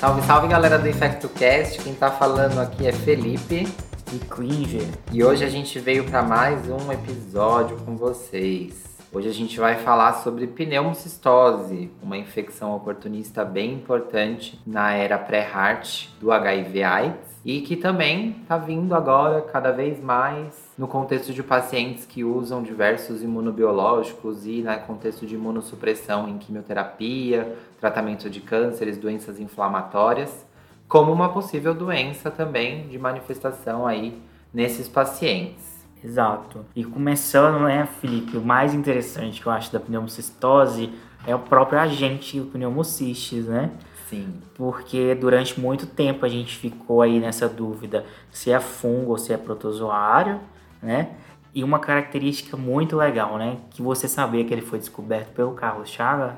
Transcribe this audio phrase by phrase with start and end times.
[0.00, 1.82] Salve, salve galera do InfectoCast.
[1.82, 3.68] Quem tá falando aqui é Felipe
[4.10, 4.88] e Klinger.
[5.12, 8.82] E hoje a gente veio para mais um episódio com vocês.
[9.12, 16.08] Hoje a gente vai falar sobre pneumocistose, uma infecção oportunista bem importante na era pré-heart
[16.18, 22.04] do HIV/AIDS e que também está vindo agora cada vez mais no contexto de pacientes
[22.04, 29.40] que usam diversos imunobiológicos e no contexto de imunossupressão em quimioterapia, tratamento de cânceres, doenças
[29.40, 30.46] inflamatórias,
[30.86, 34.20] como uma possível doença também de manifestação aí
[34.52, 35.80] nesses pacientes.
[36.02, 36.64] Exato.
[36.74, 40.90] E começando, né, Felipe, o mais interessante que eu acho da pneumocistose
[41.26, 43.70] é o próprio agente, o pneumocistis, né?
[44.10, 44.34] Sim.
[44.56, 49.32] Porque durante muito tempo a gente ficou aí nessa dúvida se é fungo ou se
[49.32, 50.40] é protozoário,
[50.82, 51.10] né?
[51.54, 53.58] E uma característica muito legal, né?
[53.70, 56.32] Que você sabia que ele foi descoberto pelo Carlos Chagas?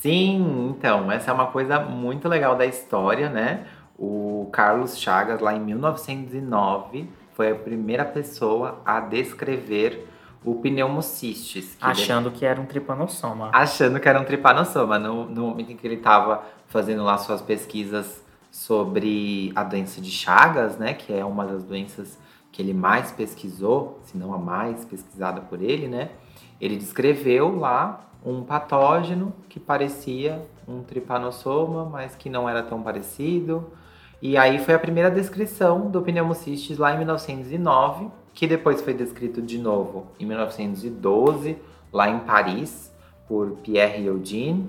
[0.00, 3.66] Sim, então, essa é uma coisa muito legal da história, né?
[3.98, 10.06] O Carlos Chagas, lá em 1909, foi a primeira pessoa a descrever
[10.44, 11.74] o pneumocistis.
[11.74, 13.50] Que Achando que era um tripanossoma.
[13.52, 14.98] Achando que era um tripanossoma.
[14.98, 20.10] No, no momento em que ele estava fazendo lá suas pesquisas sobre a doença de
[20.10, 20.94] Chagas, né?
[20.94, 22.18] Que é uma das doenças
[22.52, 26.10] que ele mais pesquisou, se não a mais pesquisada por ele, né?
[26.60, 33.72] Ele descreveu lá um patógeno que parecia um tripanossoma, mas que não era tão parecido
[34.24, 39.40] e aí foi a primeira descrição do pneumocistis lá em 1909, que depois foi descrito
[39.40, 41.56] de novo em 1912,
[41.92, 42.92] lá em Paris,
[43.28, 44.68] por Pierre Eugene.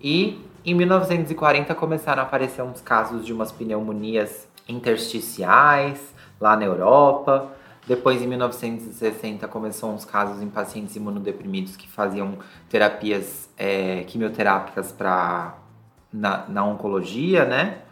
[0.00, 7.52] E em 1940 começaram a aparecer uns casos de umas pneumonias intersticiais lá na Europa.
[7.86, 12.38] Depois, em 1960, começou uns casos em pacientes imunodeprimidos que faziam
[12.70, 15.58] terapias é, quimioterápicas pra,
[16.10, 17.82] na, na oncologia, né?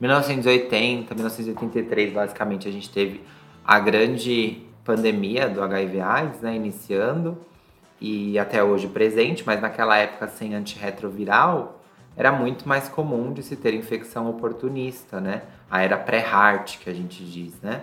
[0.00, 3.20] 1980, 1983, basicamente, a gente teve
[3.64, 7.38] a grande pandemia do HIV/AIDS, né, iniciando
[8.00, 11.80] e até hoje presente, mas naquela época sem antirretroviral,
[12.16, 15.42] era muito mais comum de se ter infecção oportunista, né?
[15.70, 17.82] A era pré-heart, que a gente diz, né?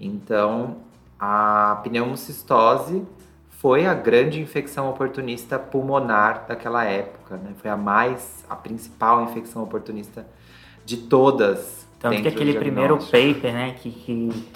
[0.00, 0.78] Então,
[1.18, 3.04] a pneumocistose
[3.50, 7.52] foi a grande infecção oportunista pulmonar daquela época, né?
[7.58, 10.26] Foi a mais, a principal infecção oportunista
[10.84, 11.86] de todas.
[11.98, 14.48] Tanto que aquele primeiro paper, né, que, que,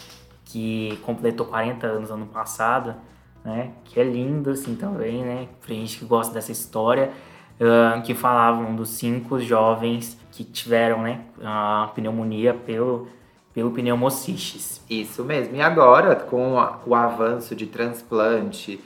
[0.52, 2.94] que completou 40 anos ano passado,
[3.42, 7.10] né, que é lindo assim também, né, pra gente que gosta dessa história,
[7.58, 13.08] uh, que falavam dos cinco jovens que tiveram, né, a pneumonia pelo
[13.54, 14.82] pelo pneumocistis.
[14.88, 15.54] Isso mesmo.
[15.54, 16.54] E agora, com
[16.86, 18.80] o avanço de transplante,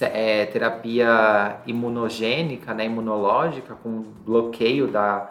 [0.00, 5.30] é, terapia imunogênica, né, imunológica, com bloqueio da,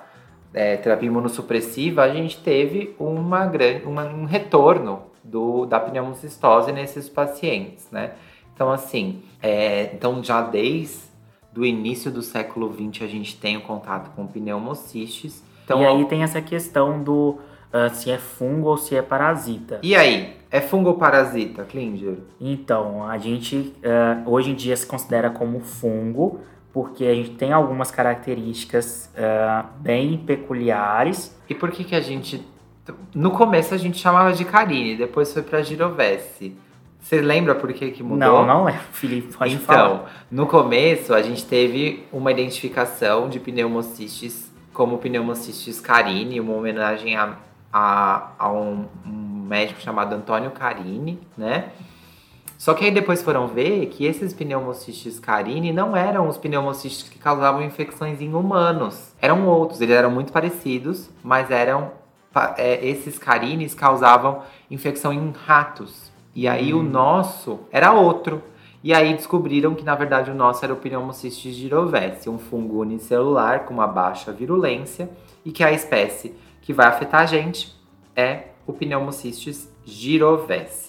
[0.53, 3.51] é, terapia imunossupressiva, a gente teve uma
[3.85, 8.13] uma, um retorno do, da pneumocistose nesses pacientes, né?
[8.53, 11.07] Então, assim, é, então já desde
[11.55, 15.43] o início do século XX a gente tem o contato com pneumocistes.
[15.63, 17.37] Então, e aí tem essa questão do
[17.73, 19.79] uh, se é fungo ou se é parasita.
[19.83, 22.17] E aí, é fungo ou parasita, Klinger?
[22.39, 26.39] Então, a gente uh, hoje em dia se considera como fungo,
[26.71, 31.35] porque a gente tem algumas características uh, bem peculiares.
[31.49, 32.45] E por que que a gente...
[33.13, 36.55] No começo a gente chamava de Carine, depois foi para Girovesse.
[36.99, 38.17] Você lembra por que que mudou?
[38.17, 39.87] Não, não é, Felipe, pode então, falar.
[39.87, 47.15] Então, no começo a gente teve uma identificação de pneumocistis como pneumocistis carine, uma homenagem
[47.15, 47.35] a,
[47.73, 51.71] a, a um, um médico chamado Antônio Carini, né?
[52.57, 57.19] Só que aí depois foram ver que esses pneumocistis carini não eram os pneumocistis que
[57.19, 59.13] causavam infecções em humanos.
[59.21, 61.91] Eram outros, eles eram muito parecidos, mas eram
[62.57, 66.11] esses carines causavam infecção em ratos.
[66.35, 66.79] E aí hum.
[66.79, 68.41] o nosso era outro.
[68.83, 73.66] E aí descobriram que na verdade o nosso era o pneumocistis girovese, um fungo unicelular
[73.66, 75.09] com uma baixa virulência
[75.43, 77.75] e que a espécie que vai afetar a gente
[78.16, 80.87] é o pneumocistis girovese.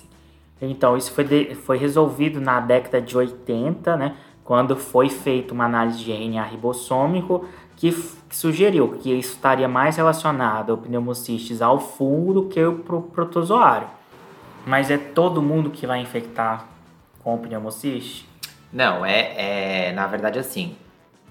[0.60, 4.16] Então, isso foi, de, foi resolvido na década de 80, né,
[4.48, 7.46] quando foi feita uma análise de RNA ribossômico
[7.76, 12.76] que, que, sugeriu que isso estaria mais relacionado ao pneumocistis ao fungo do que o
[12.78, 13.86] pro, protozoário.
[14.66, 16.64] Mas é todo mundo que vai infectar
[17.22, 18.24] com o pneumocistis?
[18.72, 20.74] Não, é, é na verdade assim.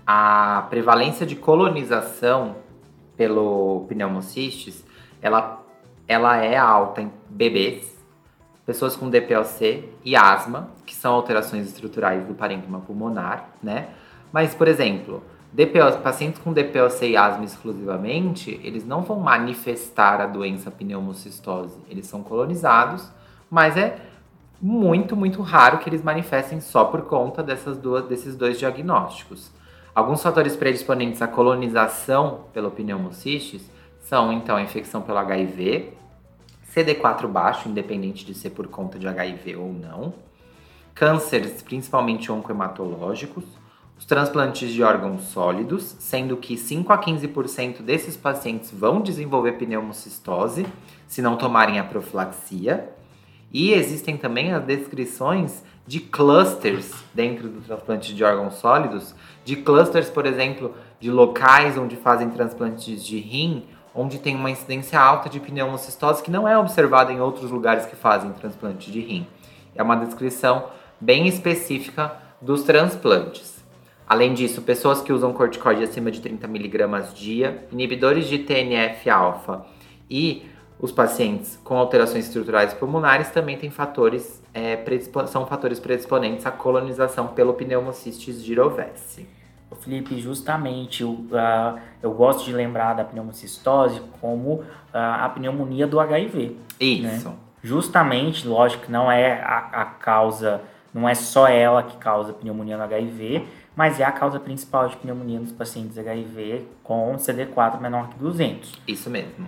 [0.06, 2.58] A prevalência de colonização
[3.18, 4.86] pelo pneumocistis,
[5.24, 5.66] ela,
[6.08, 7.97] ela é alta em bebês
[8.68, 13.88] pessoas com DPLC e asma, que são alterações estruturais do parênquima pulmonar, né?
[14.30, 15.24] Mas, por exemplo,
[16.04, 21.80] pacientes com DPOC e asma exclusivamente, eles não vão manifestar a doença pneumocistose.
[21.90, 23.10] Eles são colonizados,
[23.50, 24.02] mas é
[24.62, 29.50] muito, muito raro que eles manifestem só por conta dessas duas, desses dois diagnósticos.
[29.96, 33.72] Alguns fatores predisponentes à colonização pelo pneumocistis
[34.02, 35.94] são, então, a infecção pelo HIV,
[36.76, 40.14] CD4 baixo, independente de ser por conta de HIV ou não,
[40.94, 43.46] cânceres, principalmente oncohematológicos,
[43.98, 50.68] os transplantes de órgãos sólidos, sendo que 5 a 15% desses pacientes vão desenvolver pneumocistose
[51.08, 52.90] se não tomarem a profilaxia.
[53.52, 59.16] E existem também as descrições de clusters dentro do transplante de órgãos sólidos,
[59.46, 63.66] de clusters, por exemplo, de locais onde fazem transplantes de rim,
[63.98, 67.96] onde tem uma incidência alta de pneumocistose que não é observada em outros lugares que
[67.96, 69.26] fazem transplante de rim.
[69.76, 70.68] É uma descrição
[71.02, 73.66] bem específica dos transplantes.
[74.08, 79.66] Além disso, pessoas que usam corticoide acima de 30 mg dia, inibidores de TNF-alfa
[80.10, 80.46] e
[80.80, 84.78] os pacientes com alterações estruturais pulmonares também têm fatores, é,
[85.26, 89.28] são fatores predisponentes à colonização pelo pneumocistis girovese.
[89.76, 96.00] Felipe, justamente eu, uh, eu gosto de lembrar da pneumocistose como uh, a pneumonia do
[96.00, 96.56] HIV.
[96.80, 97.30] Isso.
[97.30, 97.36] Né?
[97.64, 100.62] Justamente, lógico que não é a, a causa,
[100.94, 104.96] não é só ela que causa pneumonia no HIV, mas é a causa principal de
[104.98, 108.74] pneumonia nos pacientes HIV com CD4 menor que 200.
[108.88, 109.46] Isso mesmo.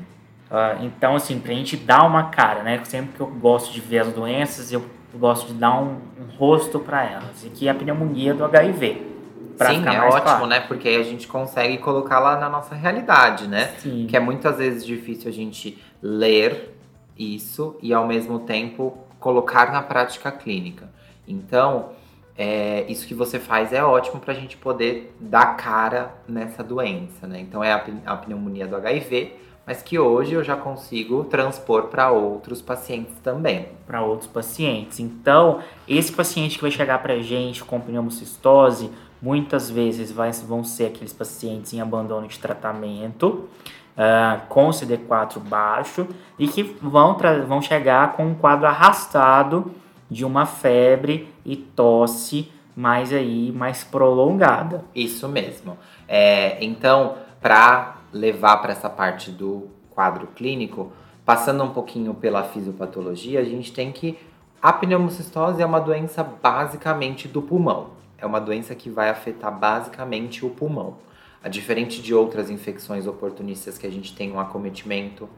[0.50, 2.84] Uh, então, assim, pra gente dar uma cara, né?
[2.84, 4.84] Sempre que eu gosto de ver as doenças, eu
[5.14, 7.44] gosto de dar um, um rosto para elas.
[7.44, 9.19] E que é a pneumonia do HIV.
[9.68, 10.46] Sim, é ótimo, claro.
[10.48, 10.60] né?
[10.62, 13.74] Porque aí a gente consegue colocar lá na nossa realidade, né?
[13.80, 14.08] Sim.
[14.08, 16.76] Que é muitas vezes difícil a gente ler
[17.18, 20.90] isso e ao mesmo tempo colocar na prática clínica.
[21.28, 21.90] Então,
[22.38, 27.28] é, isso que você faz é ótimo para a gente poder dar cara nessa doença,
[27.28, 27.42] né?
[27.42, 29.36] Então é a, a pneumonia do HIV,
[29.68, 33.68] mas que hoje eu já consigo transpor para outros pacientes também.
[33.86, 35.00] Para outros pacientes.
[35.02, 38.90] Então, esse paciente que vai chegar para a gente com pneumocistose,
[39.22, 43.50] muitas vezes vai, vão ser aqueles pacientes em abandono de tratamento,
[43.98, 46.08] uh, com CD4 baixo,
[46.38, 47.18] e que vão,
[47.48, 49.72] vão chegar com um quadro arrastado
[50.10, 54.86] de uma febre e tosse mais aí mais prolongada.
[54.96, 55.78] Isso mesmo.
[56.08, 60.92] É, então, para levar para essa parte do quadro clínico,
[61.26, 64.18] passando um pouquinho pela fisiopatologia, a gente tem que
[64.62, 67.99] a pneumocistose é uma doença basicamente do pulmão.
[68.22, 70.98] É uma doença que vai afetar basicamente o pulmão.
[71.44, 75.30] A diferente de outras infecções oportunistas que a gente tem um acometimento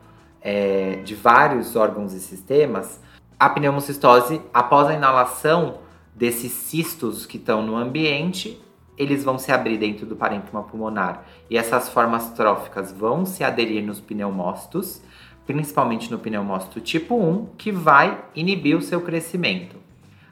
[0.41, 2.99] é, de vários órgãos e sistemas,
[3.39, 5.79] a pneumocistose, após a inalação
[6.15, 8.61] desses cistos que estão no ambiente,
[8.97, 13.83] eles vão se abrir dentro do parênquima pulmonar e essas formas tróficas vão se aderir
[13.83, 15.01] nos pneumócitos,
[15.45, 19.75] principalmente no pneumócito tipo 1, que vai inibir o seu crescimento.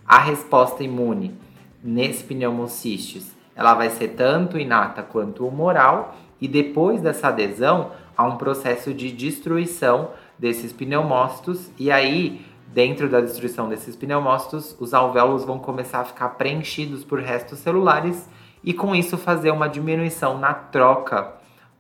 [0.06, 1.36] A resposta imune
[1.84, 8.38] nesse pneumocistis, ela vai ser tanto inata quanto humoral e depois dessa adesão há um
[8.38, 15.58] processo de destruição desses pneumócitos e aí Dentro da destruição desses pneumócitos, os alvéolos vão
[15.58, 18.30] começar a ficar preenchidos por restos celulares
[18.64, 21.34] e com isso fazer uma diminuição na troca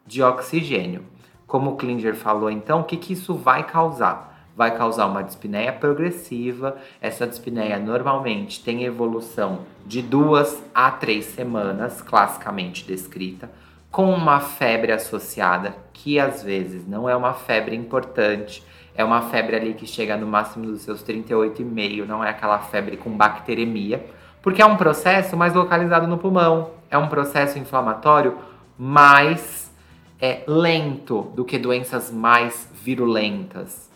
[0.07, 1.05] de oxigênio.
[1.45, 4.38] Como o Klinger falou, então, o que, que isso vai causar?
[4.59, 6.75] Vai causar uma dispneia progressiva.
[6.99, 13.49] Essa dispneia normalmente tem evolução de duas a três semanas, classicamente descrita,
[13.89, 18.61] com uma febre associada, que às vezes não é uma febre importante,
[18.93, 22.97] é uma febre ali que chega no máximo dos seus 38,5, não é aquela febre
[22.97, 24.05] com bacteremia,
[24.41, 28.37] porque é um processo mais localizado no pulmão, é um processo inflamatório
[28.77, 29.73] mais
[30.19, 33.88] é, lento do que doenças mais virulentas.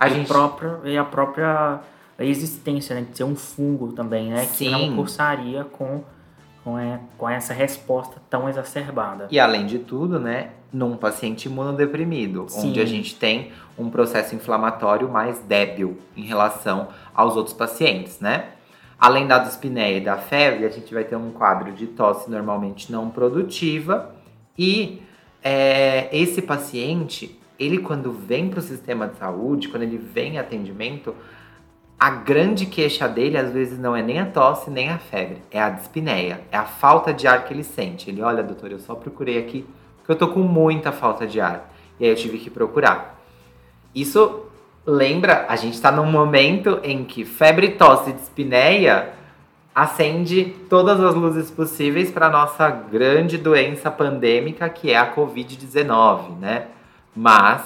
[0.00, 0.26] A e gente...
[0.26, 1.80] própria, e a própria
[2.18, 4.44] existência né, de ser um fungo também, né?
[4.44, 4.64] Sim.
[4.64, 6.02] Que não cursaria com
[6.64, 9.28] com, é, com essa resposta tão exacerbada.
[9.30, 12.68] E além de tudo, né, num paciente imunodeprimido, Sim.
[12.68, 18.50] onde a gente tem um processo inflamatório mais débil em relação aos outros pacientes, né?
[18.98, 22.92] Além da dispneia e da febre, a gente vai ter um quadro de tosse normalmente
[22.92, 24.14] não produtiva
[24.58, 25.00] e
[25.42, 30.38] é, esse paciente, ele quando vem para o sistema de saúde, quando ele vem em
[30.38, 31.14] atendimento,
[31.98, 35.60] a grande queixa dele às vezes não é nem a tosse nem a febre, é
[35.60, 38.08] a dispneia, é a falta de ar que ele sente.
[38.08, 39.66] Ele, olha, doutor, eu só procurei aqui
[39.98, 41.70] porque eu tô com muita falta de ar.
[42.00, 43.20] E aí eu tive que procurar.
[43.94, 44.46] Isso
[44.86, 49.12] lembra, a gente está num momento em que febre, tosse e dispneia
[49.74, 56.66] acende todas as luzes possíveis para nossa grande doença pandêmica que é a COVID-19, né?
[57.14, 57.62] Mas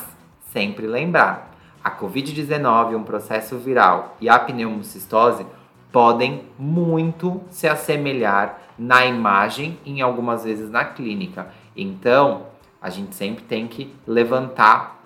[0.52, 5.44] sempre lembrar, a COVID-19, um processo viral e a pneumocistose
[5.92, 11.48] podem muito se assemelhar na imagem e em algumas vezes na clínica.
[11.76, 12.46] Então,
[12.80, 15.02] a gente sempre tem que levantar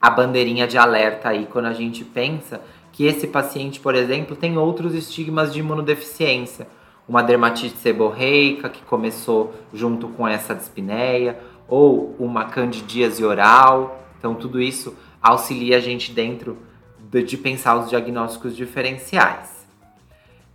[0.00, 2.60] a bandeirinha de alerta aí quando a gente pensa
[2.92, 6.66] que esse paciente, por exemplo, tem outros estigmas de imunodeficiência.
[7.08, 11.38] Uma dermatite seborreica que começou junto com essa dispneia,
[11.70, 14.04] ou uma candidíase oral.
[14.18, 16.58] Então, tudo isso auxilia a gente dentro
[16.98, 19.66] de, de pensar os diagnósticos diferenciais.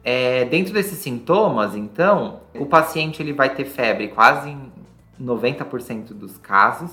[0.04, 4.72] É, dentro desses sintomas, então, o paciente ele vai ter febre quase em
[5.20, 6.92] 90% dos casos,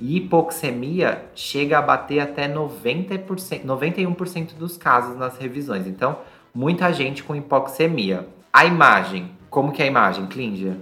[0.00, 5.86] e hipoxemia chega a bater até 90%, 91% dos casos nas revisões.
[5.86, 6.18] Então,
[6.54, 8.26] muita gente com hipoxemia.
[8.52, 10.74] A imagem, como que é a imagem, Klinger?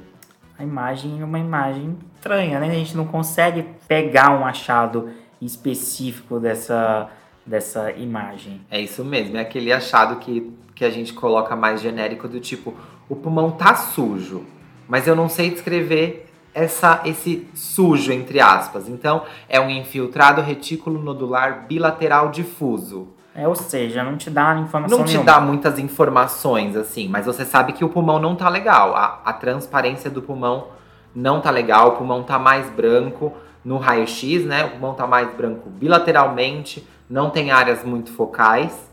[0.58, 2.68] A imagem é uma imagem estranha, né?
[2.68, 5.10] A gente não consegue pegar um achado
[5.40, 7.08] específico dessa,
[7.46, 8.60] dessa imagem.
[8.68, 12.74] É isso mesmo, é aquele achado que, que a gente coloca mais genérico do tipo,
[13.08, 14.44] o pulmão tá sujo,
[14.88, 18.88] mas eu não sei descrever essa, esse sujo, entre aspas.
[18.88, 23.08] Então, é um infiltrado retículo nodular bilateral difuso.
[23.38, 25.24] É, ou seja, não te dá informação Não te nenhuma.
[25.24, 28.96] dá muitas informações, assim, mas você sabe que o pulmão não tá legal.
[28.96, 30.66] A, a transparência do pulmão
[31.14, 33.32] não tá legal, o pulmão tá mais branco
[33.64, 34.64] no raio-x, né?
[34.64, 38.90] O pulmão tá mais branco bilateralmente, não tem áreas muito focais.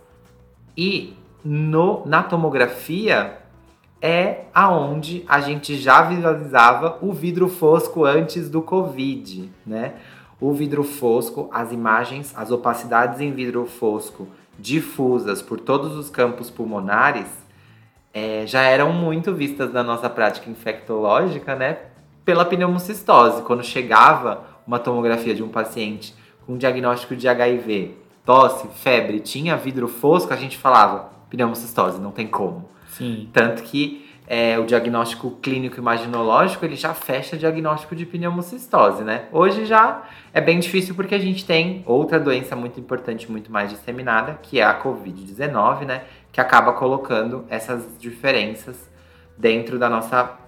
[0.77, 3.39] E no, na tomografia,
[3.99, 9.95] é aonde a gente já visualizava o vidro fosco antes do Covid, né?
[10.39, 14.27] O vidro fosco, as imagens, as opacidades em vidro fosco
[14.57, 17.27] difusas por todos os campos pulmonares
[18.13, 21.79] é, já eram muito vistas na nossa prática infectológica, né?
[22.23, 23.41] Pela pneumocistose.
[23.41, 26.15] Quando chegava uma tomografia de um paciente
[26.45, 32.25] com diagnóstico de HIV, tosse, febre, tinha vidro fosco, a gente falava pneumocistose, não tem
[32.25, 32.69] como.
[32.87, 33.29] Sim.
[33.33, 39.25] Tanto que é, o diagnóstico clínico imaginológico ele já fecha diagnóstico de pneumocistose, né?
[39.31, 40.03] Hoje já
[40.33, 44.59] é bem difícil porque a gente tem outra doença muito importante, muito mais disseminada, que
[44.59, 46.03] é a Covid-19, né?
[46.31, 48.89] Que acaba colocando essas diferenças
[49.37, 50.39] dentro da nossa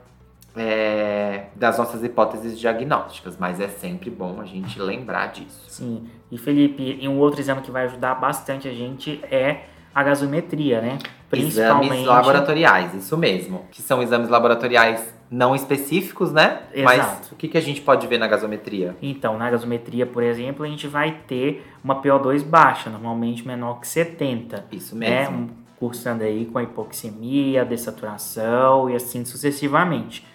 [0.55, 5.65] é, das nossas hipóteses diagnósticas, mas é sempre bom a gente lembrar disso.
[5.67, 6.09] Sim.
[6.31, 9.65] E Felipe, um outro exame que vai ajudar bastante a gente é
[9.97, 10.99] a gasometria, né?
[11.27, 11.85] Principalmente...
[11.91, 13.65] Exames laboratoriais, isso mesmo.
[13.71, 16.59] Que são exames laboratoriais não específicos, né?
[16.71, 16.83] Exato.
[16.97, 18.95] Mas o que, que a gente pode ver na gasometria?
[19.01, 23.87] Então, na gasometria, por exemplo, a gente vai ter uma PO2 baixa, normalmente menor que
[23.87, 24.65] 70.
[24.71, 25.21] Isso Né?
[25.21, 25.37] mesmo.
[25.37, 30.25] Um- Cursando aí com a hipoxemia, dessaturação e assim sucessivamente.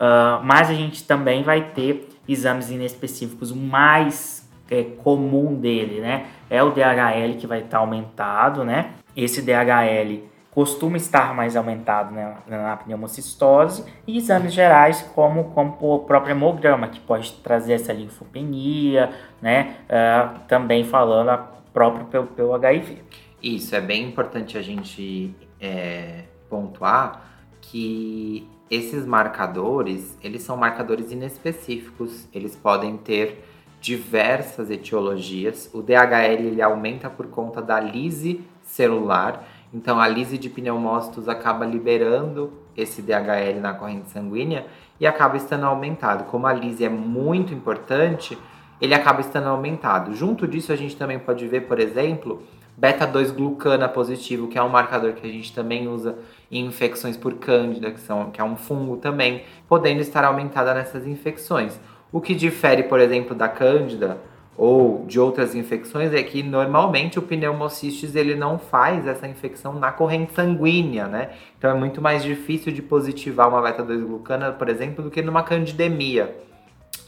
[0.00, 3.50] Ah, mas a gente também vai ter exames inespecíficos.
[3.50, 6.26] O mais é, comum dele, né?
[6.50, 8.90] É o DHL que vai estar aumentado, né?
[9.16, 16.00] Esse DHL costuma estar mais aumentado né, na pneumocistose e exames gerais como, como o
[16.00, 19.76] próprio hemograma, que pode trazer essa linfopenia, né?
[19.88, 21.38] Ah, também falando a
[21.72, 22.98] próprio pelo, pelo HIV.
[23.42, 32.28] Isso, é bem importante a gente é, pontuar que esses marcadores, eles são marcadores inespecíficos,
[32.32, 33.44] eles podem ter
[33.80, 35.70] diversas etiologias.
[35.74, 41.66] O DHL ele aumenta por conta da lise celular, então a lise de pneumócitos acaba
[41.66, 44.66] liberando esse DHL na corrente sanguínea
[44.98, 46.24] e acaba estando aumentado.
[46.24, 48.36] Como a lise é muito importante,
[48.80, 50.14] ele acaba estando aumentado.
[50.14, 52.42] Junto disso, a gente também pode ver, por exemplo,
[52.76, 56.18] beta-2-glucana positivo, que é um marcador que a gente também usa
[56.50, 61.06] em infecções por cândida, que, são, que é um fungo também, podendo estar aumentada nessas
[61.06, 61.78] infecções.
[62.10, 64.18] O que difere, por exemplo, da cândida
[64.56, 69.90] ou de outras infecções é que normalmente o pneumocistis ele não faz essa infecção na
[69.90, 71.30] corrente sanguínea, né?
[71.58, 76.36] Então é muito mais difícil de positivar uma beta-2-glucana, por exemplo, do que numa candidemia.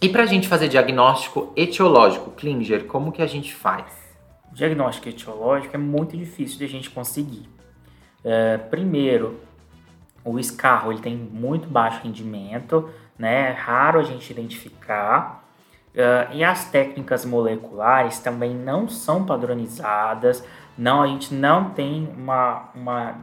[0.00, 3.84] E para a gente fazer diagnóstico etiológico, Klinger, como que a gente faz?
[4.52, 7.48] Diagnóstico etiológico é muito difícil de a gente conseguir.
[8.22, 9.38] É, primeiro,
[10.24, 13.50] o escarro ele tem muito baixo rendimento, né?
[13.50, 15.43] É raro a gente identificar.
[15.94, 20.44] É, e as técnicas moleculares também não são padronizadas,
[20.76, 23.14] não, a gente não tem uma, uma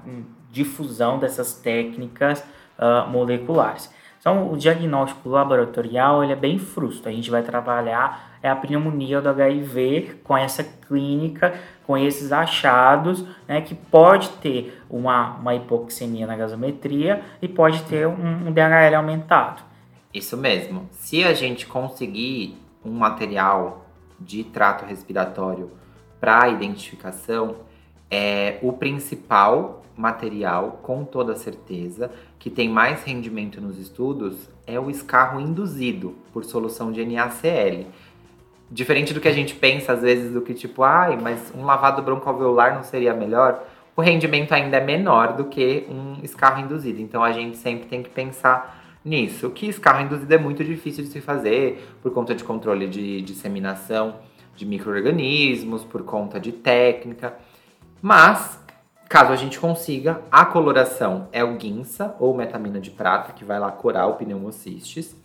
[0.49, 2.43] difusão dessas técnicas
[2.77, 3.93] ah, moleculares.
[4.19, 7.09] Então, o diagnóstico laboratorial ele é bem frusto.
[7.09, 11.53] A gente vai trabalhar é a pneumonia do HIV com essa clínica,
[11.85, 18.07] com esses achados, né, que pode ter uma, uma hipoxemia na gasometria e pode ter
[18.07, 19.61] um, um DHL aumentado.
[20.13, 20.89] Isso mesmo.
[20.91, 23.85] Se a gente conseguir um material
[24.19, 25.71] de trato respiratório
[26.19, 27.55] para identificação,
[28.09, 34.89] é o principal material, com toda certeza, que tem mais rendimento nos estudos é o
[34.89, 37.85] escarro induzido por solução de NaCl.
[38.69, 42.01] Diferente do que a gente pensa às vezes do que tipo, ai, mas um lavado
[42.01, 43.63] broncoalveolar não seria melhor?
[43.95, 47.01] O rendimento ainda é menor do que um escarro induzido.
[47.01, 49.49] Então a gente sempre tem que pensar nisso.
[49.49, 54.15] Que escarro induzido é muito difícil de se fazer por conta de controle de disseminação
[54.55, 57.35] de micro-organismos, por conta de técnica.
[58.01, 58.59] Mas,
[59.09, 63.59] caso a gente consiga, a coloração é o Ginsa ou metamina de prata, que vai
[63.59, 65.15] lá curar o pneumocistis.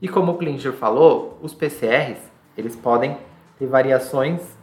[0.00, 2.20] E como o Klinger falou, os PCRs,
[2.56, 3.16] eles podem
[3.58, 4.56] ter variações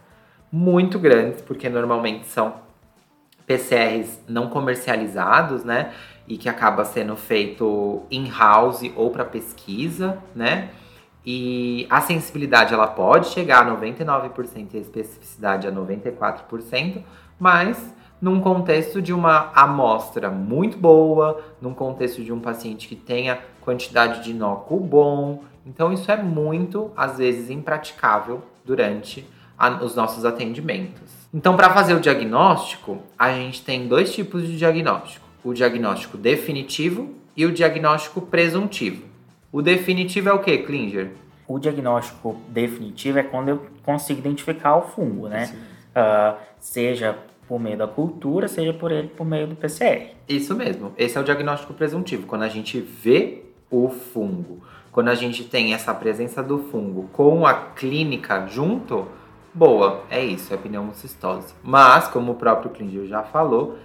[0.51, 2.61] muito grandes, porque normalmente são
[3.45, 5.91] PCRs não comercializados, né?
[6.27, 10.69] E que acaba sendo feito in-house ou para pesquisa, né?
[11.25, 17.01] E a sensibilidade ela pode chegar a 99% e a especificidade a 94%,
[17.39, 23.39] mas num contexto de uma amostra muito boa, num contexto de um paciente que tenha
[23.61, 25.43] quantidade de inóculo bom.
[25.65, 29.27] Então isso é muito, às vezes, impraticável durante
[29.57, 31.11] a, os nossos atendimentos.
[31.33, 37.13] Então, para fazer o diagnóstico, a gente tem dois tipos de diagnóstico o diagnóstico definitivo
[37.35, 39.03] e o diagnóstico presuntivo.
[39.51, 41.11] O definitivo é o que, Klinger?
[41.47, 45.53] O diagnóstico definitivo é quando eu consigo identificar o fungo, né?
[45.95, 50.15] Uh, seja por meio da cultura, seja por ele por meio do PCR.
[50.27, 50.93] Isso mesmo.
[50.97, 52.25] Esse é o diagnóstico presuntivo.
[52.25, 57.45] Quando a gente vê o fungo, quando a gente tem essa presença do fungo com
[57.45, 59.07] a clínica junto,
[59.53, 61.53] boa, é isso, é pneumocistose.
[61.63, 63.77] Mas, como o próprio Klinger já falou,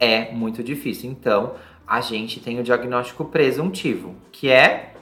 [0.00, 1.10] é muito difícil.
[1.10, 1.54] Então,
[1.86, 4.94] a gente tem o diagnóstico presuntivo, que é.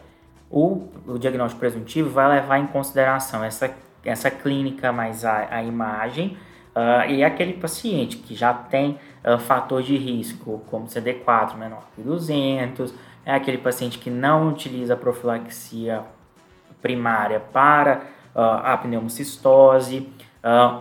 [0.50, 3.71] O, o diagnóstico presuntivo vai levar em consideração essa,
[4.02, 6.39] essa clínica mais a, a imagem
[6.75, 12.00] uh, e aquele paciente que já tem uh, fator de risco, como CD4 menor que
[12.00, 12.95] 200,
[13.26, 16.02] é aquele paciente que não utiliza profilaxia
[16.80, 18.00] primária para
[18.34, 20.08] uh, a pneumocistose,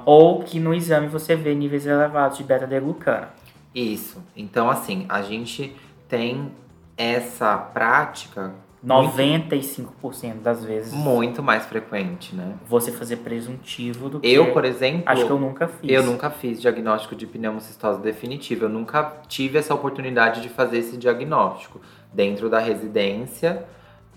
[0.06, 3.34] ou que no exame você vê níveis elevados de beta-glucana.
[3.74, 4.24] Isso.
[4.36, 5.76] Então, assim, a gente
[6.08, 6.52] tem
[6.98, 8.54] essa prática
[8.86, 10.94] 95% das vezes.
[10.94, 12.56] Muito mais frequente, né?
[12.68, 14.28] Você fazer presuntivo do que.
[14.28, 15.04] Eu, por exemplo.
[15.06, 15.92] Acho que eu nunca fiz.
[15.92, 18.66] Eu nunca fiz diagnóstico de pneumocistose definitivo.
[18.66, 21.82] Eu nunca tive essa oportunidade de fazer esse diagnóstico.
[22.14, 23.66] Dentro da residência,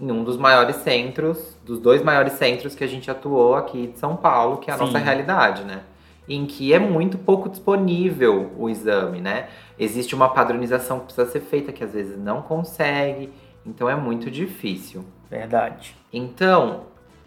[0.00, 3.98] em um dos maiores centros, dos dois maiores centros que a gente atuou aqui de
[3.98, 4.84] São Paulo, que é a Sim.
[4.84, 5.82] nossa realidade, né?
[6.30, 9.48] Em que é muito pouco disponível o exame, né?
[9.76, 13.30] Existe uma padronização que precisa ser feita que às vezes não consegue,
[13.66, 15.04] então é muito difícil.
[15.28, 15.96] Verdade.
[16.12, 16.82] Então,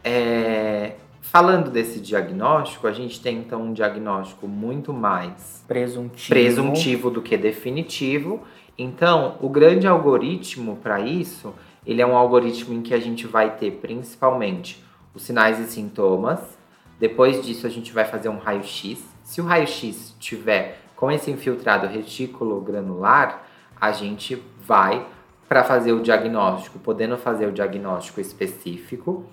[0.06, 7.22] é, falando desse diagnóstico, a gente tem então um diagnóstico muito mais presuntivo, presuntivo do
[7.22, 8.44] que definitivo.
[8.78, 11.54] Então, o grande algoritmo para isso,
[11.86, 14.82] ele é um algoritmo em que a gente vai ter principalmente
[15.14, 16.58] os sinais e sintomas,
[17.04, 19.04] depois disso, a gente vai fazer um raio-x.
[19.26, 23.44] Se o raio-x tiver com esse infiltrado retículo granular,
[23.76, 25.06] a gente vai
[25.50, 29.26] para fazer o diagnóstico, podendo fazer o diagnóstico específico,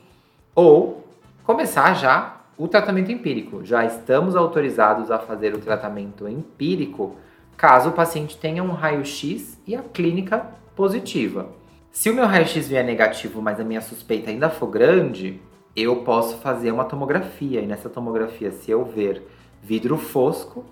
[0.52, 1.06] ou
[1.44, 3.64] começar já o tratamento empírico.
[3.64, 7.14] Já estamos autorizados a fazer o tratamento empírico
[7.56, 11.50] caso o paciente tenha um raio-x e a clínica positiva.
[11.92, 15.40] Se o meu raio-x vier negativo, mas a minha suspeita ainda for grande,
[15.76, 17.61] eu posso fazer uma tomografia.
[17.61, 19.26] E nessa tomografia, se eu ver
[19.62, 20.64] vidro fosco,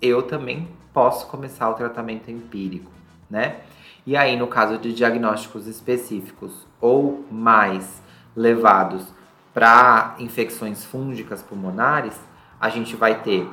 [0.00, 2.90] eu também posso começar o tratamento empírico,
[3.28, 3.60] né?
[4.06, 8.02] E aí, no caso de diagnósticos específicos ou mais
[8.36, 9.06] levados
[9.52, 12.18] para infecções fúngicas pulmonares,
[12.60, 13.48] a gente vai ter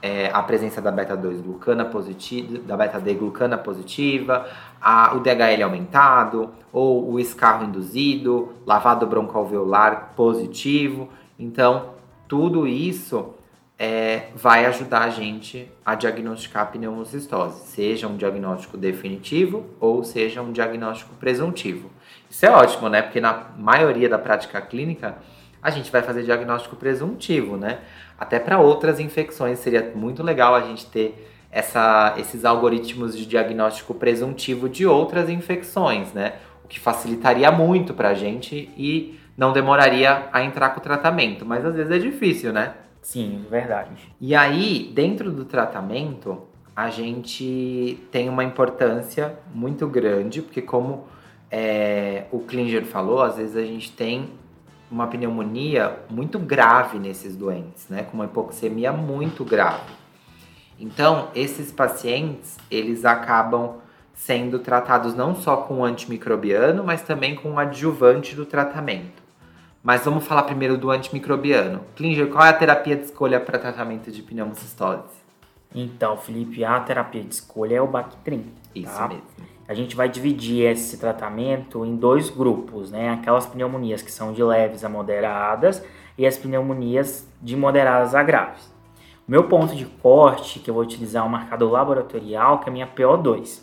[0.00, 4.48] é, a presença da beta-2 glucana positiva, da beta-D glucana positiva,
[4.88, 11.08] a, o DHL aumentado, ou o escarro induzido, lavado broncoalveolar positivo.
[11.36, 11.94] Então,
[12.28, 13.34] tudo isso
[13.76, 20.40] é, vai ajudar a gente a diagnosticar a pneumocistose, seja um diagnóstico definitivo ou seja
[20.40, 21.90] um diagnóstico presuntivo.
[22.30, 23.02] Isso é ótimo, né?
[23.02, 25.18] Porque na maioria da prática clínica
[25.60, 27.80] a gente vai fazer diagnóstico presuntivo, né?
[28.16, 33.94] Até para outras infecções seria muito legal a gente ter essa, esses algoritmos de diagnóstico
[33.94, 36.34] presuntivo de outras infecções, né?
[36.66, 41.46] o que facilitaria muito pra gente e não demoraria a entrar com o tratamento.
[41.46, 42.74] Mas às vezes é difícil, né?
[43.00, 44.12] Sim, verdade.
[44.20, 46.42] E aí, dentro do tratamento,
[46.74, 51.04] a gente tem uma importância muito grande, porque como
[51.50, 54.30] é, o Klinger falou, às vezes a gente tem
[54.90, 58.02] uma pneumonia muito grave nesses doentes, né?
[58.02, 59.92] Com uma hipoxemia muito grave.
[60.78, 63.76] Então, esses pacientes, eles acabam
[64.14, 69.22] sendo tratados não só com antimicrobiano, mas também com um adjuvante do tratamento.
[69.82, 71.80] Mas vamos falar primeiro do antimicrobiano.
[71.94, 75.26] Klinger, qual é a terapia de escolha para tratamento de pneumocistose?
[75.74, 78.52] Então, Felipe, a terapia de escolha é o Bactrim.
[78.74, 79.08] Isso tá?
[79.08, 79.24] mesmo.
[79.68, 83.10] A gente vai dividir esse tratamento em dois grupos, né?
[83.10, 85.84] Aquelas pneumonias que são de leves a moderadas
[86.16, 88.75] e as pneumonias de moderadas a graves.
[89.28, 92.72] Meu ponto de corte, que eu vou utilizar é um marcador laboratorial, que é a
[92.72, 93.60] minha PO2.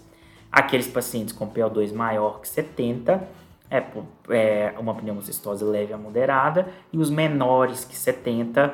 [0.52, 3.28] Aqueles pacientes com PO2 maior que 70
[3.72, 3.84] é,
[4.30, 8.74] é uma pneumocistose leve a moderada e os menores que 70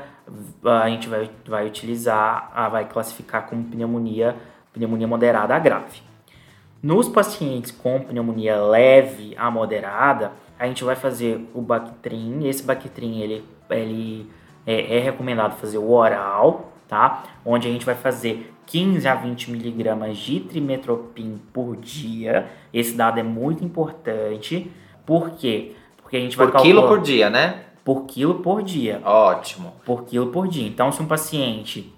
[0.64, 4.36] a gente vai, vai utilizar, vai classificar como pneumonia,
[4.74, 6.02] pneumonia moderada a grave.
[6.82, 12.48] Nos pacientes com pneumonia leve a moderada, a gente vai fazer o Bactrim.
[12.48, 14.30] Esse Bactrim ele, ele
[14.66, 17.24] é, é, recomendado fazer o oral, tá?
[17.46, 22.48] Onde a gente vai fazer 15 a 20 miligramas de trimetropin por dia.
[22.74, 24.70] Esse dado é muito importante.
[25.06, 25.76] Por quê?
[26.02, 26.74] Porque a gente por vai calcular...
[26.74, 27.62] quilo por dia, né?
[27.86, 29.00] Por quilo por dia.
[29.06, 29.74] Ótimo.
[29.86, 30.68] Por quilo por dia.
[30.68, 31.94] Então, se um paciente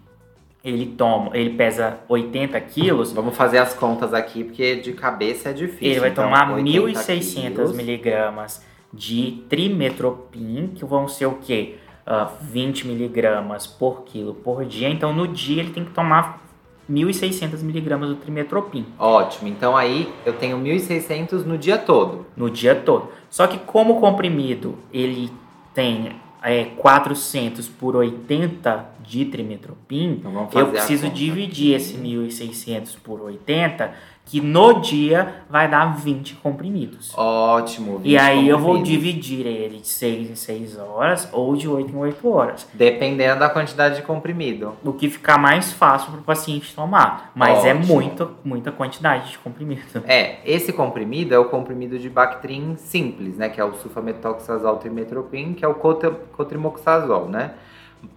[0.63, 3.11] ele toma, ele pesa 80 quilos.
[3.11, 5.87] Vamos fazer as contas aqui, porque de cabeça é difícil.
[5.87, 11.77] Ele vai então, tomar 1.600 miligramas de trimetropin, que vão ser o quê?
[12.05, 14.89] Uh, 20 miligramas por quilo por dia.
[14.89, 16.41] Então, no dia, ele tem que tomar
[16.89, 18.85] 1.600 miligramas do trimetropin.
[18.97, 19.47] Ótimo.
[19.47, 22.25] Então, aí eu tenho 1.600 no dia todo.
[22.35, 23.09] No dia todo.
[23.29, 25.31] Só que como o comprimido, ele
[25.73, 33.93] tem é, 400 por 80 de trimetropin, então eu preciso dividir esse 1.600 por 80
[34.25, 37.11] que no dia vai dar 20 comprimidos.
[37.17, 37.97] Ótimo.
[37.97, 41.91] 20 e aí eu vou dividir ele de 6 em 6 horas ou de 8
[41.91, 42.67] em 8 horas.
[42.73, 44.73] Dependendo da quantidade de comprimido.
[44.83, 47.31] O que ficar mais fácil para o paciente tomar.
[47.35, 47.93] Mas é Ótimo.
[47.93, 49.81] é muito, muita quantidade de comprimido.
[50.07, 53.49] É, esse comprimido é o comprimido de Bactrim simples, né?
[53.49, 57.51] Que é o sulfametoxazol trimetropin, que é o cotrimoxazol, né?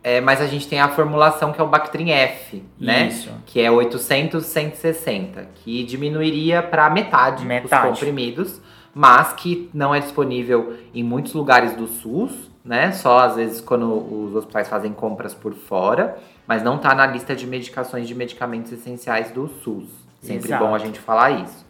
[0.02, 3.08] É, mas a gente tem a formulação que é o Bactrim F, né?
[3.08, 3.30] Isso.
[3.46, 8.60] Que é 800, 160, que diminuiria para metade, metade os comprimidos,
[8.94, 12.92] mas que não é disponível em muitos lugares do SUS, né?
[12.92, 17.34] Só às vezes quando os hospitais fazem compras por fora, mas não está na lista
[17.34, 19.88] de medicações de medicamentos essenciais do SUS.
[20.20, 20.64] Sempre Exato.
[20.64, 21.64] bom a gente falar isso.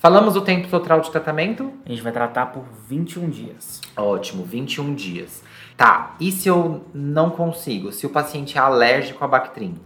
[0.00, 1.74] Falamos o tempo total de tratamento?
[1.84, 3.82] A gente vai tratar por 21 dias.
[3.94, 5.44] Ótimo, 21 dias.
[5.76, 7.92] Tá, e se eu não consigo?
[7.92, 9.78] Se o paciente é alérgico a Bactrim?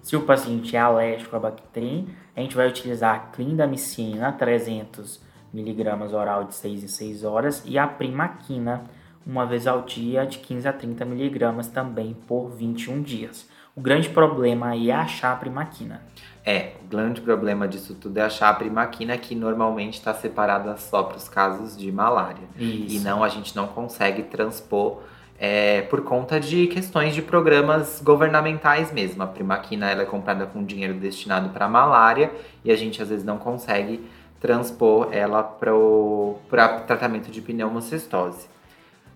[0.00, 5.20] Se o paciente é alérgico a Bactrim, a gente vai utilizar a clindamicina, 300
[5.52, 8.84] miligramas oral de 6 em 6 horas, e a primaquina,
[9.26, 13.48] uma vez ao dia, de 15 a 30 miligramas também por 21 dias.
[13.76, 16.00] O grande problema aí é achar a primaquina.
[16.42, 21.02] É, o grande problema disso tudo é achar a primaquina que normalmente está separada só
[21.02, 22.48] para os casos de malária.
[22.58, 22.96] Isso.
[22.96, 25.02] E não, a gente não consegue transpor
[25.38, 29.22] é, por conta de questões de programas governamentais mesmo.
[29.22, 32.32] A primaquina ela é comprada com dinheiro destinado para malária
[32.64, 34.08] e a gente às vezes não consegue
[34.40, 38.48] transpor ela para tratamento de pneumocistose.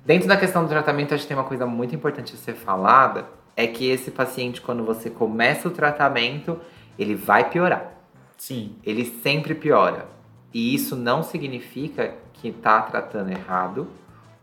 [0.04, 3.24] Dentro da questão do tratamento, acho que tem uma coisa muito importante a ser falada,
[3.62, 6.58] é que esse paciente, quando você começa o tratamento,
[6.98, 7.92] ele vai piorar.
[8.36, 8.76] Sim.
[8.84, 10.06] Ele sempre piora.
[10.52, 13.86] E isso não significa que está tratando errado,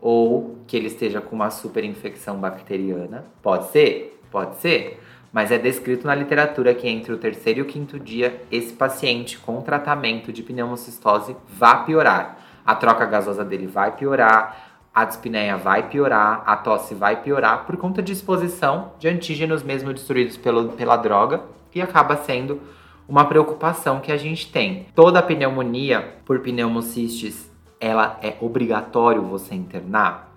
[0.00, 3.24] ou que ele esteja com uma superinfecção bacteriana.
[3.42, 4.20] Pode ser?
[4.30, 5.02] Pode ser.
[5.32, 9.36] Mas é descrito na literatura que entre o terceiro e o quinto dia, esse paciente
[9.38, 12.38] com tratamento de pneumocistose vai piorar.
[12.64, 14.67] A troca gasosa dele vai piorar,
[14.98, 19.92] a dispneia vai piorar, a tosse vai piorar por conta de exposição de antígenos mesmo
[19.92, 22.60] destruídos pelo, pela droga e acaba sendo
[23.08, 24.86] uma preocupação que a gente tem.
[24.96, 27.48] Toda pneumonia por pneumocistes
[27.80, 30.34] ela é obrigatório você internar?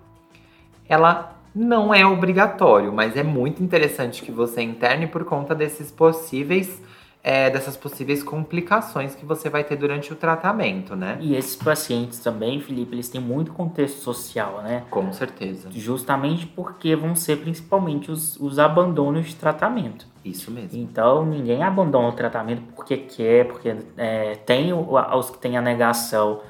[0.88, 6.80] Ela não é obrigatório, mas é muito interessante que você interne por conta desses possíveis
[7.24, 11.18] é, dessas possíveis complicações que você vai ter durante o tratamento, né?
[11.20, 14.84] E esses pacientes também, Felipe, eles têm muito contexto social, né?
[14.90, 15.68] Com certeza.
[15.70, 20.06] Justamente porque vão ser principalmente os, os abandonos de tratamento.
[20.24, 20.78] Isso mesmo.
[20.80, 26.40] Então, ninguém abandona o tratamento porque quer, porque é, tem os que têm a negação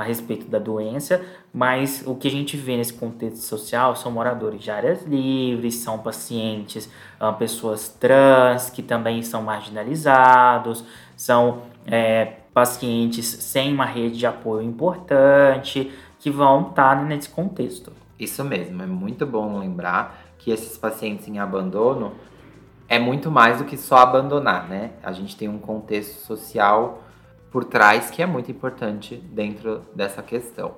[0.00, 4.62] a respeito da doença, mas o que a gente vê nesse contexto social são moradores
[4.62, 10.84] de áreas livres, são pacientes, uh, pessoas trans que também são marginalizados,
[11.16, 17.92] são é, pacientes sem uma rede de apoio importante que vão estar nesse contexto.
[18.18, 22.12] Isso mesmo, é muito bom lembrar que esses pacientes em abandono
[22.88, 24.90] é muito mais do que só abandonar, né?
[25.02, 27.02] A gente tem um contexto social
[27.50, 30.74] por trás que é muito importante dentro dessa questão.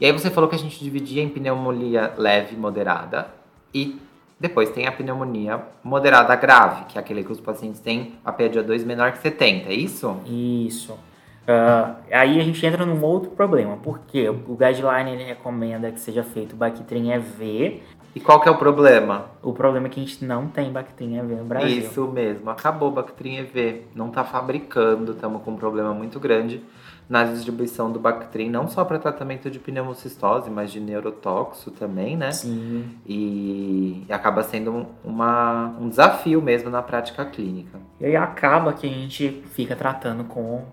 [0.00, 3.28] E aí você falou que a gente dividia em pneumonia leve e moderada
[3.72, 4.00] e
[4.38, 8.84] depois tem a pneumonia moderada grave, que é aquele que os pacientes têm a PA2
[8.84, 10.16] menor que 70, é isso?
[10.26, 10.94] Isso.
[11.42, 16.24] Uh, aí a gente entra num outro problema, porque o guideline ele recomenda que seja
[16.24, 17.82] feito Bactrim EV.
[18.14, 19.26] E qual que é o problema?
[19.42, 21.78] O problema é que a gente não tem Bactrim EV no Brasil.
[21.78, 26.62] Isso mesmo, acabou Bactrim EV, não está fabricando, estamos com um problema muito grande
[27.08, 32.32] na distribuição do Bactrim, não só para tratamento de pneumocistose, mas de neurotóxico também, né?
[32.32, 32.84] Sim.
[33.06, 37.78] E, acaba sendo uma, um desafio mesmo na prática clínica.
[38.00, 40.64] E aí acaba que a gente fica tratando com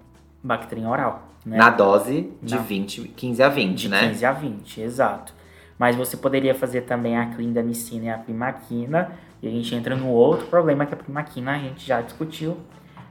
[0.44, 1.24] Bactrim oral.
[1.46, 1.58] Né?
[1.58, 2.62] Na dose de Na...
[2.62, 4.08] 20, 15 a 20, de né?
[4.10, 5.39] 15 a 20, exato.
[5.80, 9.12] Mas você poderia fazer também a clindamicina e a primaquina.
[9.42, 12.58] E a gente entra no outro problema que a primaquina a gente já discutiu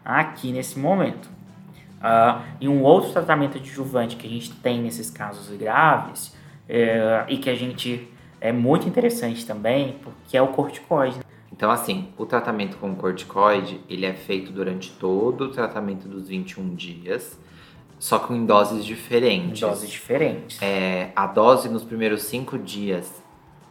[0.04, 1.26] aqui nesse momento.
[1.98, 6.36] Uh, e um outro tratamento adjuvante que a gente tem nesses casos graves
[6.68, 8.08] é, e que a gente
[8.40, 11.18] é muito interessante também, porque é o corticoide.
[11.52, 16.74] Então, assim, o tratamento com corticoide, ele é feito durante todo o tratamento dos 21
[16.74, 17.36] dias,
[17.98, 19.62] só que em doses diferentes.
[19.62, 20.60] Em doses diferentes.
[20.62, 23.22] É, a dose nos primeiros 5 dias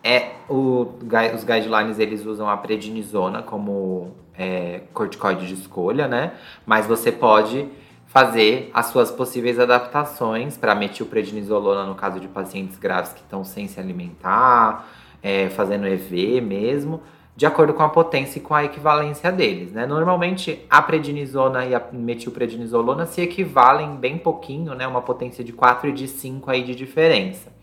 [0.04, 0.94] é o,
[1.36, 6.34] os guidelines eles usam a prednisona como é, corticoide de escolha, né?
[6.66, 7.68] Mas você pode
[8.06, 13.68] fazer as suas possíveis adaptações para metilprednisolona no caso de pacientes graves que estão sem
[13.68, 14.88] se alimentar,
[15.22, 17.02] é, fazendo EV mesmo
[17.38, 19.71] de acordo com a potência e com a equivalência deles.
[19.71, 19.86] Né?
[19.86, 24.88] Normalmente, a prednisona e a metilprednisolona se equivalem bem pouquinho, né?
[24.88, 27.54] uma potência de 4 e de 5 aí de diferença.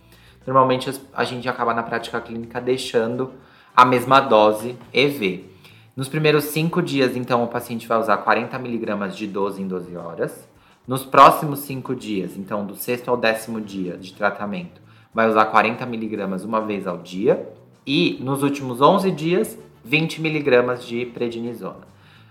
[0.47, 3.33] Normalmente, a gente acaba na prática clínica deixando
[3.75, 5.51] a mesma dose EV.
[5.97, 9.97] Nos primeiros 5 dias, então, o paciente vai usar 40 miligramas de 12 em 12
[9.97, 10.49] horas.
[10.87, 14.81] Nos próximos 5 dias, então, do sexto ao décimo dia de tratamento,
[15.13, 17.45] vai usar 40 miligramas uma vez ao dia
[17.87, 21.87] e nos últimos 11 dias, 20 miligramas de prednisona.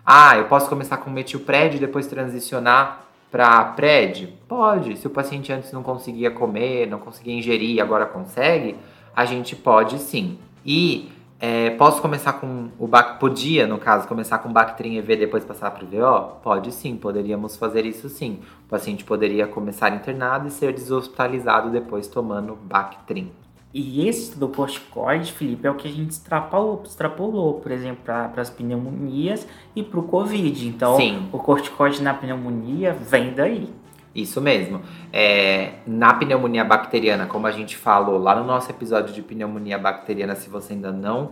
[0.05, 4.27] Ah, eu posso começar com metilpred e depois transicionar para pred?
[4.47, 4.97] Pode.
[4.97, 8.75] Se o paciente antes não conseguia comer, não conseguia ingerir e agora consegue,
[9.15, 10.37] a gente pode sim.
[10.65, 13.19] E é, posso começar com o Bac...
[13.19, 16.37] Podia, no caso, começar com Bactrim EV e depois passar para o VO?
[16.41, 18.39] Pode sim, poderíamos fazer isso sim.
[18.65, 23.29] O paciente poderia começar internado e ser deshospitalizado depois tomando Bactrim.
[23.73, 28.31] E esse do corticoide, Felipe, é o que a gente extrapolou, extrapolou por exemplo, para
[28.38, 30.67] as pneumonias e para o Covid.
[30.67, 31.27] Então, Sim.
[31.31, 33.73] o corticoide na pneumonia vem daí.
[34.13, 34.81] Isso mesmo.
[35.12, 40.36] É, na pneumonia bacteriana, como a gente falou lá no nosso episódio de pneumonia bacteriana,
[40.36, 41.31] se você ainda não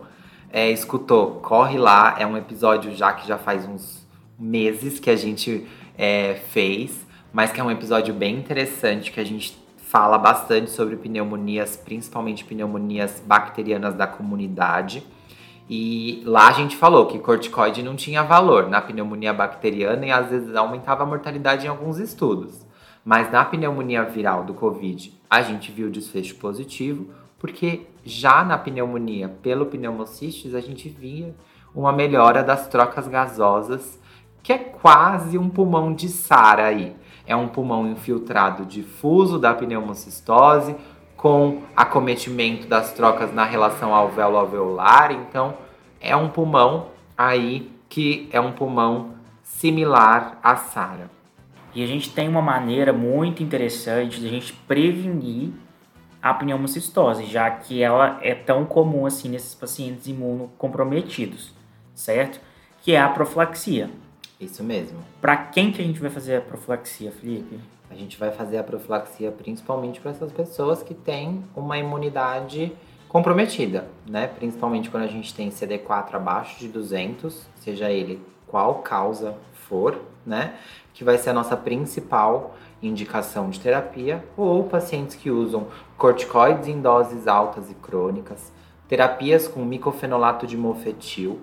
[0.52, 2.16] é, escutou, corre lá.
[2.18, 4.04] É um episódio já que já faz uns
[4.40, 9.24] meses que a gente é, fez, mas que é um episódio bem interessante que a
[9.24, 9.61] gente
[9.92, 15.06] fala bastante sobre pneumonias, principalmente pneumonias bacterianas da comunidade.
[15.70, 20.30] E lá a gente falou que corticoide não tinha valor na pneumonia bacteriana e às
[20.30, 22.66] vezes aumentava a mortalidade em alguns estudos.
[23.04, 29.28] Mas na pneumonia viral do Covid, a gente viu desfecho positivo, porque já na pneumonia
[29.28, 31.36] pelo pneumocistis, a gente via
[31.76, 34.00] uma melhora das trocas gasosas,
[34.42, 36.96] que é quase um pulmão de Sara aí
[37.32, 40.76] é um pulmão infiltrado difuso da pneumocistose,
[41.16, 45.14] com acometimento das trocas na relação alvéolo-alveolar.
[45.14, 45.54] Então,
[46.02, 49.12] é um pulmão aí que é um pulmão
[49.44, 51.10] similar à SARA.
[51.74, 55.54] E a gente tem uma maneira muito interessante de a gente prevenir
[56.22, 61.54] a pneumocistose, já que ela é tão comum assim nesses pacientes imunocomprometidos,
[61.96, 62.42] certo?
[62.82, 63.90] Que é a profilaxia.
[64.42, 64.98] Isso mesmo.
[65.22, 67.60] Para quem que a gente vai fazer a profilaxia, Felipe?
[67.92, 72.74] A gente vai fazer a profilaxia principalmente para essas pessoas que têm uma imunidade
[73.08, 74.26] comprometida, né?
[74.28, 80.56] Principalmente quando a gente tem CD4 abaixo de 200, seja ele qual causa for, né?
[80.94, 86.82] Que vai ser a nossa principal indicação de terapia, ou pacientes que usam corticoides em
[86.82, 88.52] doses altas e crônicas,
[88.88, 91.40] terapias com micofenolato de mofetil,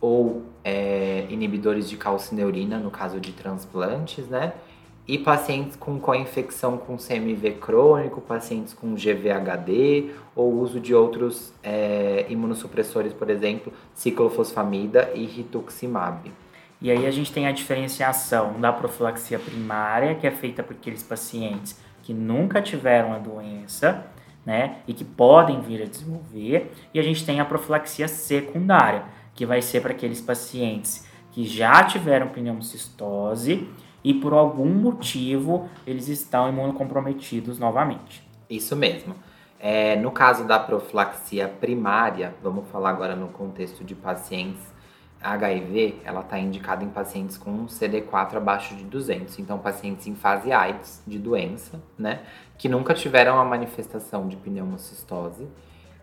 [0.00, 4.52] ou é, inibidores de calcineurina, no caso de transplantes, né?
[5.08, 12.26] e pacientes com co-infecção com CMV crônico, pacientes com GVHD ou uso de outros é,
[12.28, 16.32] imunossupressores, por exemplo, ciclofosfamida e rituximab.
[16.82, 21.02] E aí a gente tem a diferenciação da profilaxia primária, que é feita por aqueles
[21.02, 24.06] pacientes que nunca tiveram a doença,
[24.44, 29.04] né, e que podem vir a desenvolver, e a gente tem a profilaxia secundária,
[29.36, 33.68] que vai ser para aqueles pacientes que já tiveram pneumocistose
[34.02, 38.26] e por algum motivo eles estão imunocomprometidos novamente.
[38.48, 39.14] Isso mesmo.
[39.60, 44.74] É, no caso da profilaxia primária, vamos falar agora no contexto de pacientes
[45.20, 50.52] HIV, ela está indicada em pacientes com CD4 abaixo de 200, então pacientes em fase
[50.52, 52.20] AIDS de doença, né,
[52.56, 55.48] que nunca tiveram a manifestação de pneumocistose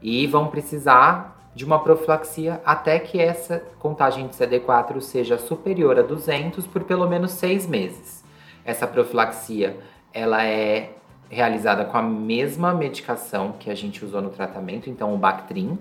[0.02, 6.01] e vão precisar de uma profilaxia até que essa contagem de CD4 seja superior a
[6.01, 8.23] 200 por pelo menos seis meses.
[8.65, 9.77] Essa profilaxia
[10.13, 10.93] ela é
[11.29, 15.77] realizada com a mesma medicação que a gente usou no tratamento, então o Bactrim.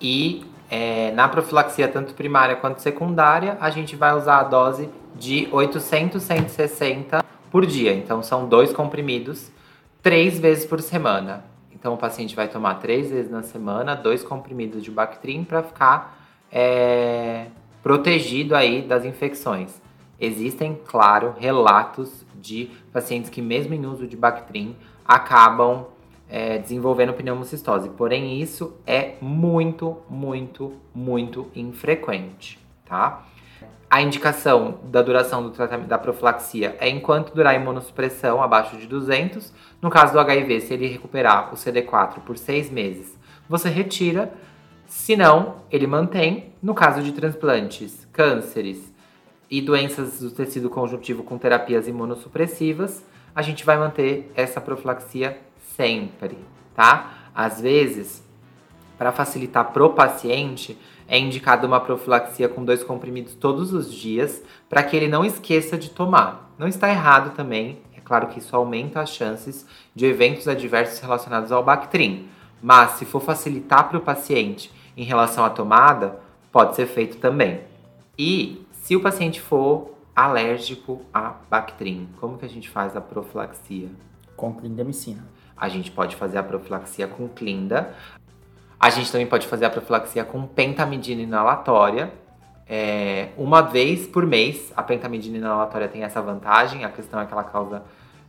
[0.00, 5.48] E é, na profilaxia, tanto primária quanto secundária, a gente vai usar a dose de
[5.52, 7.92] 800, 160 por dia.
[7.94, 9.50] Então são dois comprimidos,
[10.02, 11.44] três vezes por semana.
[11.78, 16.18] Então o paciente vai tomar três vezes na semana, dois comprimidos de Bactrim para ficar
[16.50, 17.46] é,
[17.82, 19.80] protegido aí das infecções.
[20.20, 25.86] Existem, claro, relatos de pacientes que mesmo em uso de Bactrim acabam
[26.28, 27.88] é, desenvolvendo pneumocistose.
[27.90, 33.24] Porém, isso é muito, muito, muito infrequente, tá?
[33.90, 38.86] A indicação da duração do tratamento da profilaxia é enquanto durar a imunossupressão abaixo de
[38.86, 39.50] 200.
[39.80, 44.30] No caso do HIV, se ele recuperar o CD4 por seis meses, você retira.
[44.86, 46.52] Se não, ele mantém.
[46.62, 48.92] No caso de transplantes, cânceres
[49.50, 53.02] e doenças do tecido conjuntivo com terapias imunossupressivas,
[53.34, 55.38] a gente vai manter essa profilaxia
[55.76, 56.36] sempre,
[56.74, 57.30] tá?
[57.34, 58.22] Às vezes,
[58.98, 64.82] para facilitar pro paciente, é indicada uma profilaxia com dois comprimidos todos os dias, para
[64.82, 66.52] que ele não esqueça de tomar.
[66.58, 71.52] Não está errado também, é claro que isso aumenta as chances de eventos adversos relacionados
[71.52, 72.28] ao Bactrim.
[72.60, 76.18] Mas se for facilitar para o paciente em relação à tomada,
[76.50, 77.60] pode ser feito também.
[78.18, 83.88] E se o paciente for alérgico a Bactrim, como que a gente faz a profilaxia?
[84.36, 85.24] Com clindamicina.
[85.56, 87.94] A gente pode fazer a profilaxia com clinda.
[88.80, 92.12] A gente também pode fazer a profilaxia com pentamidina inalatória.
[92.68, 96.84] É, uma vez por mês, a pentamidina inalatória tem essa vantagem.
[96.84, 97.82] A questão é que ela causa,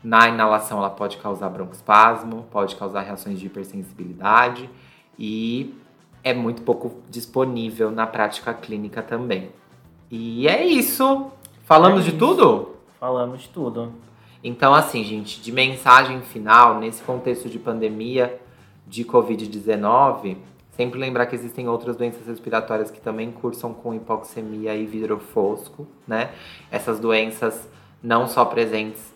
[0.03, 4.69] na inalação, ela pode causar broncoespasmo, pode causar reações de hipersensibilidade
[5.17, 5.75] e
[6.23, 9.51] é muito pouco disponível na prática clínica também.
[10.09, 11.31] E é isso.
[11.65, 12.75] Falamos é de tudo?
[12.99, 13.93] Falamos de tudo.
[14.43, 18.39] Então, assim, gente, de mensagem final, nesse contexto de pandemia,
[18.89, 20.35] de Covid-19,
[20.71, 25.87] sempre lembrar que existem outras doenças respiratórias que também cursam com hipoxemia e vidro fosco,
[26.07, 26.31] né?
[26.71, 27.69] Essas doenças
[28.01, 29.13] não só presentes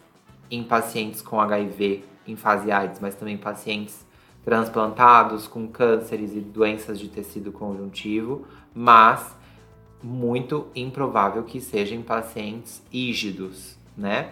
[0.51, 4.05] em pacientes com HIV em fase AIDS, mas também pacientes
[4.45, 9.36] transplantados com cânceres e doenças de tecido conjuntivo, mas
[10.03, 14.29] muito improvável que sejam pacientes ígidos, né?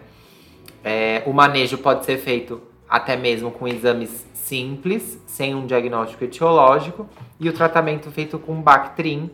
[0.84, 7.08] É, o manejo pode ser feito até mesmo com exames simples, sem um diagnóstico etiológico,
[7.40, 9.32] e o tratamento feito com Bactrim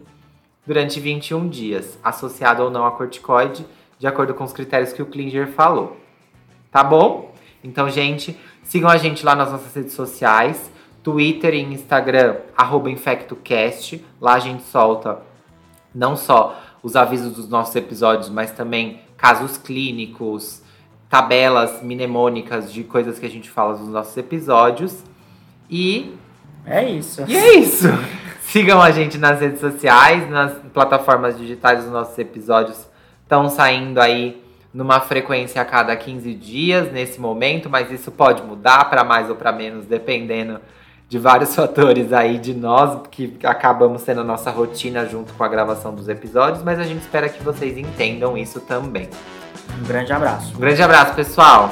[0.63, 3.65] durante 21 dias, associado ou não a corticoide,
[3.97, 5.97] de acordo com os critérios que o Klinger falou.
[6.71, 7.33] Tá bom?
[7.63, 10.69] Então, gente, sigam a gente lá nas nossas redes sociais,
[11.01, 12.35] Twitter e Instagram,
[12.87, 14.05] InfectoCast.
[14.21, 15.19] Lá a gente solta
[15.95, 20.61] não só os avisos dos nossos episódios, mas também casos clínicos,
[21.09, 25.03] tabelas mnemônicas de coisas que a gente fala nos nossos episódios.
[25.69, 26.15] E.
[26.65, 27.23] É isso.
[27.27, 27.87] E é isso!
[28.41, 32.87] Sigam a gente nas redes sociais, nas plataformas digitais, os nossos episódios
[33.23, 34.41] estão saindo aí
[34.73, 39.35] numa frequência a cada 15 dias nesse momento, mas isso pode mudar para mais ou
[39.35, 40.61] para menos, dependendo
[41.09, 45.47] de vários fatores aí de nós, que acabamos sendo a nossa rotina junto com a
[45.47, 49.10] gravação dos episódios, mas a gente espera que vocês entendam isso também.
[49.79, 50.53] Um grande abraço.
[50.55, 51.71] Um grande abraço, pessoal!